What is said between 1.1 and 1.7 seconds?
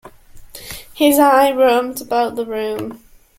eye